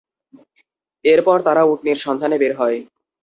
[1.05, 2.77] এরপর তারা উটনীর সন্ধানে বের হয়।